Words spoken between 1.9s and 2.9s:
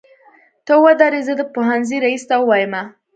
ريس ته وويمه.